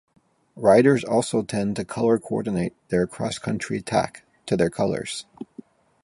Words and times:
Riders 0.55 1.03
also 1.03 1.43
tend 1.43 1.75
to 1.75 1.85
color-coordinate 1.85 2.73
their 2.87 3.05
cross-country 3.05 3.83
tack 3.83 4.25
to 4.47 4.57
their 4.57 4.71
colors. 4.71 5.27